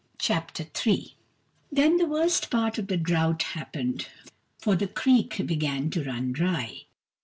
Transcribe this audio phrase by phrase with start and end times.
[0.17, 1.15] Chapter III
[1.71, 4.07] Then the worst part of the drought happened,
[4.57, 6.85] for the creek began to run dry.